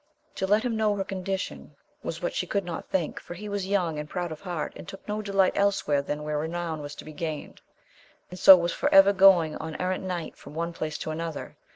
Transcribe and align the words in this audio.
To 0.33 0.47
let 0.47 0.63
him 0.63 0.75
know 0.75 0.95
her 0.95 1.03
condition, 1.03 1.75
was 2.01 2.23
what 2.23 2.33
she 2.33 2.47
could 2.47 2.65
not 2.65 2.89
think, 2.89 3.19
for 3.19 3.35
he 3.35 3.47
was 3.47 3.67
young 3.67 3.99
and 3.99 4.09
proud 4.09 4.31
of 4.31 4.41
heart, 4.41 4.73
and 4.75 4.87
took 4.87 5.07
lio 5.07 5.21
delight 5.21 5.53
elsewhere 5.55 6.01
than 6.01 6.23
where 6.23 6.39
renown 6.39 6.81
was 6.81 6.95
to 6.95 7.05
be 7.05 7.13
gained, 7.13 7.61
and 8.31 8.39
so 8.39 8.57
was 8.57 8.73
for 8.73 8.91
ever 8.91 9.13
going 9.13 9.55
an 9.61 9.79
errant 9.79 10.03
knight 10.03 10.35
from 10.35 10.55
one 10.55 10.73
place 10.73 10.97
to 10.97 11.11
another. 11.11 11.55